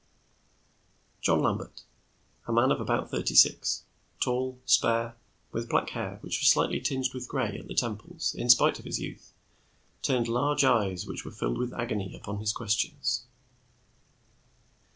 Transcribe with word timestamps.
John 1.21 1.43
Lambert, 1.43 1.83
a 2.47 2.51
man 2.51 2.71
of 2.71 2.81
about 2.81 3.11
thirty 3.11 3.35
six, 3.35 3.83
tall, 4.19 4.59
spare, 4.65 5.15
with 5.51 5.69
black 5.69 5.91
hair 5.91 6.17
which 6.21 6.39
was 6.39 6.47
slightly 6.47 6.79
tinged 6.81 7.13
with 7.13 7.27
gray 7.27 7.55
at 7.59 7.67
the 7.67 7.75
temples 7.75 8.33
in 8.33 8.49
spite 8.49 8.79
of 8.79 8.85
his 8.85 8.99
youth, 8.99 9.31
turned 10.01 10.27
large 10.27 10.63
eyes 10.63 11.05
which 11.05 11.23
were 11.23 11.29
filled 11.29 11.59
with 11.59 11.71
agony 11.75 12.15
upon 12.15 12.39
his 12.39 12.51
questioners. 12.51 13.25